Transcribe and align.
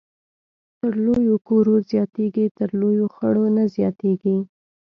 تر 0.79 0.93
لويو 1.05 1.35
کورو 1.47 1.75
زياتېږي، 1.91 2.45
تر 2.57 2.69
لويو 2.79 3.05
خړو 3.15 3.45
نه 3.55 3.63
زياتېږي 3.75 4.37